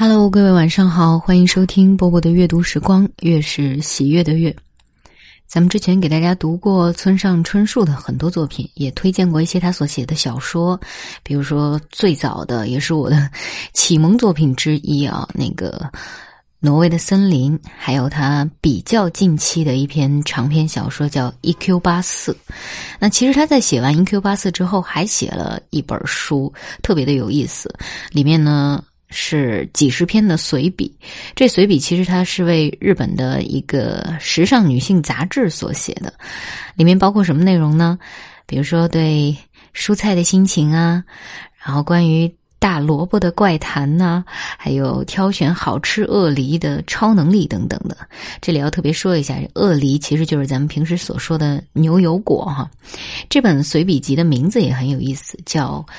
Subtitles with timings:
[0.00, 4.54] Hello，各位晚上好，欢迎收听波波的阅读时光，月是喜悦的月。
[5.44, 10.80] 咱们之前给大家读过村上春树的很多作品，也推荐过一些他所写的小说，
[11.24, 13.28] 比如说最早的也是我的
[13.72, 15.90] 启蒙作品之一啊，那个
[16.60, 22.32] 《挪威的森林》，还有他比较近期的一篇长篇小说叫《E Q 八四》。
[23.00, 26.54] 那其实他在写完《E Q 八四》之后，还写了一本书，
[26.84, 27.68] 特别的有意思，
[28.12, 28.80] 里面呢。
[29.10, 30.94] 是几十篇的随笔，
[31.34, 36.12] 这随笔其实它是为日本的一个时尚女性杂志所写的，
[36.76, 37.98] 里面包括什么内容呢？
[38.46, 39.36] 比如说对
[39.74, 41.02] 蔬菜的心情啊，
[41.64, 44.24] 然后关于大萝卜的怪谈呐，
[44.58, 47.96] 还有挑选好吃鳄梨的超能力等等的。
[48.40, 52.68] 这里要特别说一下，鳄梨其实就是咱们平时所说的牛油果哈。
[53.28, 55.84] 这本随笔集的名字也很有意思，叫《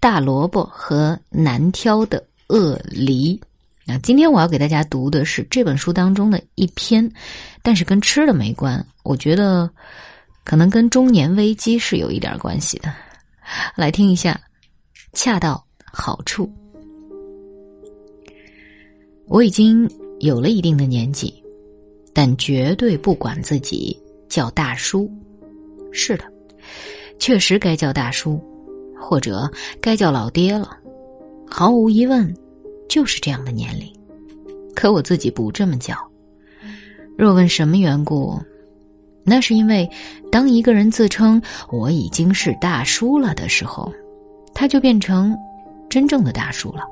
[0.00, 2.18] 大萝卜和难挑的》。
[2.48, 3.40] 鳄梨，
[3.84, 7.10] 那今天我要给大家读的是这本书当中的一篇，
[7.62, 8.84] 但是跟吃的没关。
[9.02, 9.68] 我觉得
[10.44, 12.92] 可能跟中年危机是有一点关系的。
[13.74, 14.40] 来听一下，
[15.12, 16.48] 恰到好处。
[19.26, 19.88] 我已经
[20.20, 21.42] 有了一定的年纪，
[22.12, 25.10] 但绝对不管自己叫大叔。
[25.90, 26.24] 是的，
[27.18, 28.40] 确实该叫大叔，
[29.00, 30.76] 或者该叫老爹了。
[31.48, 32.34] 毫无疑问，
[32.88, 33.90] 就是这样的年龄。
[34.74, 35.96] 可我自己不这么叫。
[37.16, 38.38] 若问什么缘故，
[39.24, 39.88] 那是因为，
[40.30, 43.90] 当一个人自称我已经是大叔了的时候，
[44.54, 45.34] 他就变成
[45.88, 46.82] 真正的大叔了。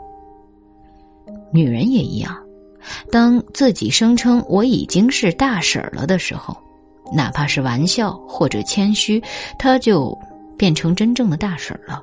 [1.53, 2.37] 女人也一样，
[3.13, 6.57] 当自己声称我已经是大婶儿了的时候，
[7.15, 9.23] 哪怕是玩笑或者谦虚，
[9.59, 10.17] 她就
[10.57, 12.03] 变成真正的大婶儿了。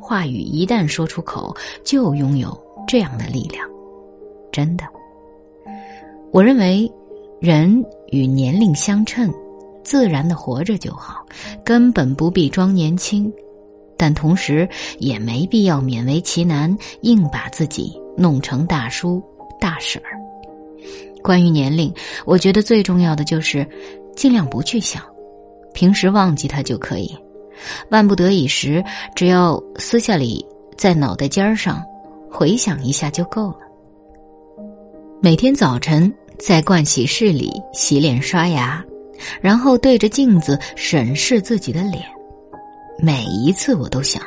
[0.00, 3.66] 话语一旦说出口，就拥有这样的力量。
[4.50, 4.84] 真的，
[6.32, 6.90] 我认为，
[7.40, 9.32] 人与年龄相称，
[9.84, 11.24] 自然的活着就好，
[11.64, 13.32] 根本不必装年轻，
[13.96, 14.68] 但同时
[14.98, 19.22] 也没必要勉为其难，硬把自己弄成大叔
[19.60, 20.18] 大婶儿。
[21.22, 21.92] 关于年龄，
[22.24, 23.66] 我觉得最重要的就是
[24.16, 25.02] 尽量不去想，
[25.74, 27.14] 平时忘记它就可以。
[27.90, 30.44] 万不得已时，只要私下里
[30.76, 31.82] 在脑袋尖上
[32.30, 33.58] 回想一下就够了。
[35.20, 38.84] 每天早晨在盥洗室里洗脸刷牙，
[39.40, 42.04] 然后对着镜子审视自己的脸。
[43.00, 44.22] 每一次我都想：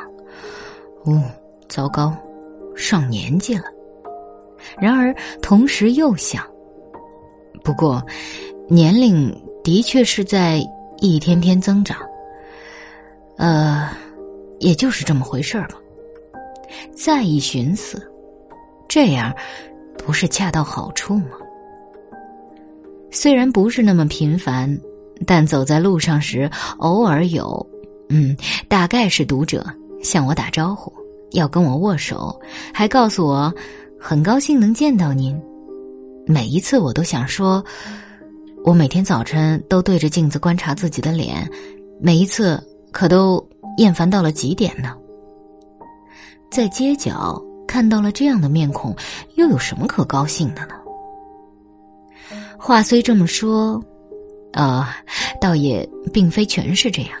[1.04, 1.22] 哦，
[1.68, 2.14] 糟糕，
[2.76, 3.64] 上年纪了。
[4.78, 6.44] 然而同时又想：
[7.64, 8.02] 不过，
[8.68, 9.34] 年龄
[9.64, 10.62] 的确是在
[10.98, 11.96] 一天天增长。
[13.36, 13.88] 呃，
[14.60, 15.76] 也就是这么回事儿吧。
[16.94, 18.02] 再一寻思，
[18.88, 19.34] 这样
[19.98, 21.36] 不是恰到好处吗？
[23.10, 24.78] 虽然不是那么频繁，
[25.26, 26.48] 但走在路上时，
[26.78, 27.66] 偶尔有，
[28.08, 28.34] 嗯，
[28.68, 29.66] 大概是读者
[30.02, 30.90] 向我打招呼，
[31.32, 32.40] 要跟我握手，
[32.72, 33.52] 还告诉我
[34.00, 35.38] 很高兴能见到您。
[36.26, 37.62] 每一次我都想说，
[38.64, 41.50] 我每天早晨都对着镜子观察自己的脸，
[42.00, 42.62] 每一次。
[42.92, 43.44] 可都
[43.78, 44.94] 厌烦到了极点呢。
[46.50, 48.94] 在街角看到了这样的面孔，
[49.36, 50.74] 又有什么可高兴的呢？
[52.58, 53.82] 话虽这么说，
[54.52, 54.96] 啊，
[55.40, 57.12] 倒也并非全是这样。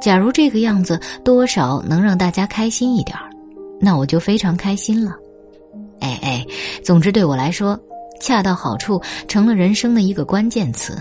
[0.00, 3.18] 假如这个样子多少能让大家开心一点
[3.80, 5.16] 那我就非常开心了。
[6.00, 6.46] 哎哎，
[6.84, 7.78] 总之对我来说，
[8.20, 10.96] 恰到好处成了人生的一个关键词。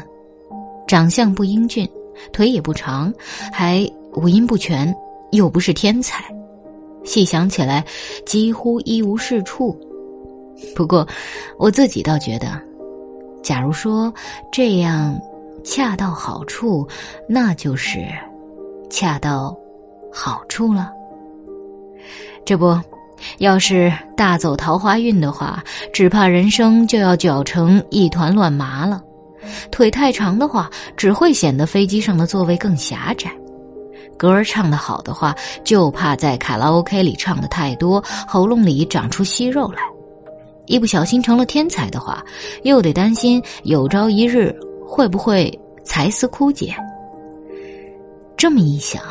[0.88, 1.88] 长相不英俊。
[2.32, 3.14] 腿也不长，
[3.52, 4.94] 还五音不全，
[5.32, 6.24] 又不是天才，
[7.04, 7.84] 细想起来
[8.26, 9.78] 几乎一无是处。
[10.76, 11.08] 不过，
[11.58, 12.60] 我自己倒觉得，
[13.44, 14.12] 假如说
[14.52, 15.20] 这样
[15.64, 16.88] 恰到好处，
[17.30, 18.08] 那就是
[18.90, 19.56] 恰到
[20.12, 20.92] 好处了。
[22.44, 22.80] 这不，
[23.40, 25.64] 要是大走桃花运的话，
[25.94, 29.04] 只怕人生就要搅成一团乱麻了。
[29.72, 33.30] 腿太长的话，只会显得飞机上的座位更狭窄；
[34.18, 39.82] 歌儿唱得好的话，就怕在卡拉 OK 里唱的太多，喉咙里长出息肉来；
[40.66, 42.24] 一不小心成了天才的话，
[42.64, 44.56] 又得担心有朝一日
[44.86, 45.52] 会不会
[45.84, 46.74] 才思枯竭。
[48.36, 49.02] 这么一想，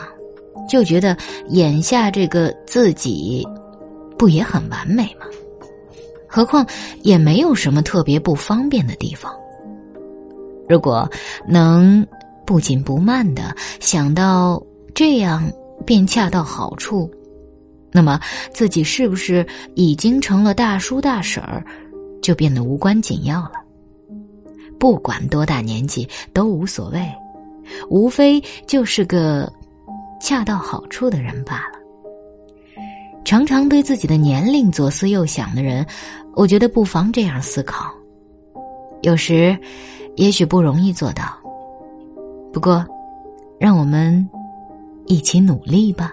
[0.68, 1.16] 就觉得
[1.48, 3.46] 眼下这个自己，
[4.16, 5.26] 不也很完美吗？
[6.28, 6.66] 何况
[7.02, 9.32] 也没有什么特别不方便的地方。
[10.68, 11.08] 如果
[11.46, 12.06] 能
[12.44, 14.62] 不紧不慢的想到
[14.94, 15.50] 这样，
[15.84, 17.10] 便恰到好处，
[17.92, 18.20] 那么
[18.52, 21.64] 自己是不是已经成了大叔大婶儿，
[22.22, 23.52] 就变得无关紧要了。
[24.78, 27.00] 不管多大年纪都无所谓，
[27.88, 29.50] 无非就是个
[30.20, 32.82] 恰到好处的人罢了。
[33.24, 35.84] 常常对自己的年龄左思右想的人，
[36.34, 37.90] 我觉得不妨这样思考。
[39.02, 39.56] 有时，
[40.16, 41.24] 也许不容易做到，
[42.52, 42.84] 不过，
[43.60, 44.26] 让我们
[45.06, 46.12] 一起努力吧。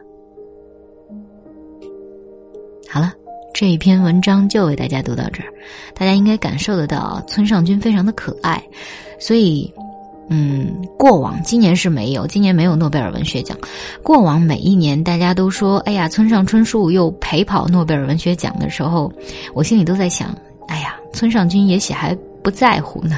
[2.90, 3.14] 好了，
[3.54, 5.50] 这一篇文章就为大家读到这儿。
[5.96, 8.62] 大家应该感受得到，村上君非常的可爱，
[9.20, 9.74] 所以，
[10.30, 13.58] 嗯，过往今年是没有，今年没有诺贝尔文学奖。
[14.04, 19.12] 过往每一年，大家都说：“哎呀，村上春树又陪跑诺贝尔文学奖”的时候，
[19.54, 20.36] 我心里都在想
[20.68, 22.14] ：“哎呀，村上君也许还
[22.44, 23.18] 不在乎呢。”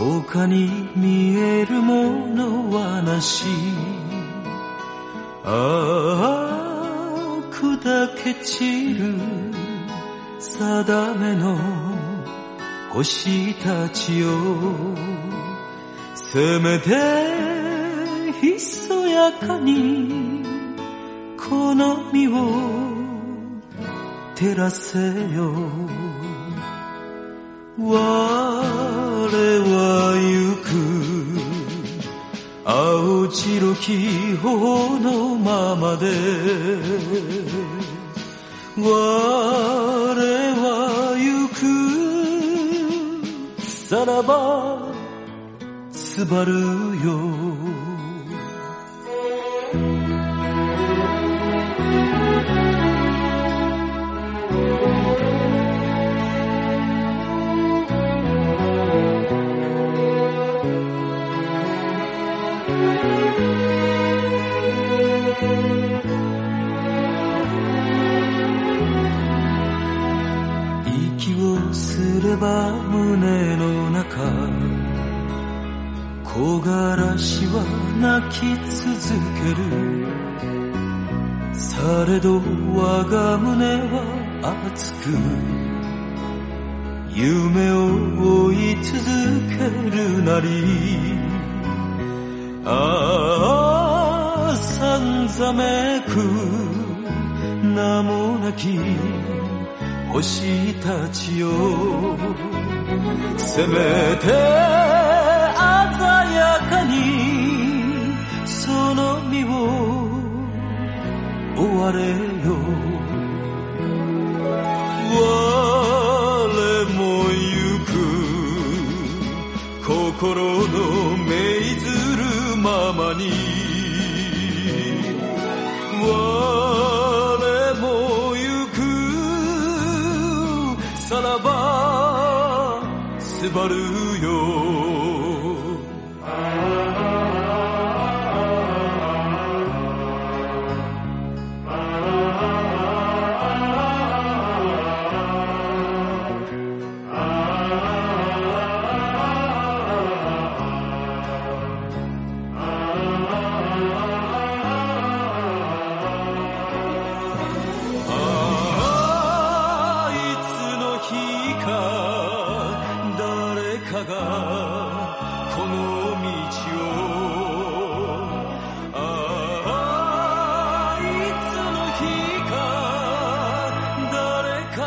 [0.00, 3.44] 他に見えるものはなし。
[5.44, 5.50] あ
[6.64, 9.14] あ砕け散る
[10.38, 11.58] 定めの
[12.88, 14.30] 星たちよ。
[16.14, 16.88] せめて
[18.40, 20.42] ひそやかに
[21.36, 22.32] この身を
[24.34, 24.98] 照らせ
[25.34, 25.52] よ。
[27.78, 29.69] 我は
[33.30, 36.06] 白き方のままで
[38.76, 38.90] 我
[40.54, 41.60] は行く。
[43.90, 44.92] さらば
[45.90, 47.89] すばるよ
[78.30, 78.88] き続
[79.38, 79.62] ける。
[81.52, 82.40] されど
[82.74, 84.02] 我が胸は
[84.72, 85.10] 熱く。
[87.12, 87.76] 夢を
[88.46, 88.94] 追い続
[89.50, 89.54] け
[89.96, 90.46] るなり。
[92.64, 92.68] あ
[94.52, 96.08] あさんざめく。
[97.64, 98.78] 名もなき。
[100.12, 101.50] 星たちよ。
[103.36, 103.74] せめ
[104.16, 104.36] て鮮
[106.34, 107.59] やかに。
[108.70, 109.48] その身を
[111.56, 111.98] 追われ
[112.46, 112.54] よ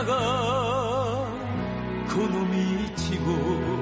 [0.06, 1.28] が
[2.10, 3.73] この道を